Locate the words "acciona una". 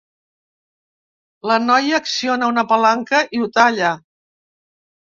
2.01-2.67